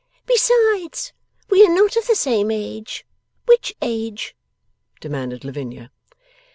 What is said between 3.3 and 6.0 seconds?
which age?' demanded Lavinia.